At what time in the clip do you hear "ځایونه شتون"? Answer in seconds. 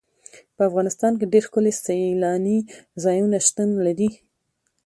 3.03-3.69